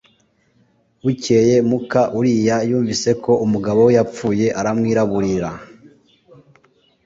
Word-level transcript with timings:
Bukeye 1.03 1.55
muka 1.69 2.01
Uriya 2.19 2.57
yumvise 2.69 3.09
ko 3.23 3.31
umugabo 3.45 3.79
we 3.85 3.91
yapfuye, 3.97 4.47
aramwiraburira. 4.59 5.49